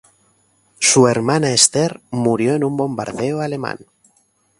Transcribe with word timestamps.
Su 0.79 1.07
hermana 1.07 1.51
Esther 1.51 2.01
murió 2.09 2.55
en 2.55 2.63
un 2.63 2.75
bombardeo 2.75 3.39
alemán. 3.39 3.77